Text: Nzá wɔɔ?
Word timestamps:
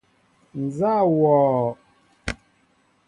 Nzá 0.63 0.93
wɔɔ? 1.17 1.65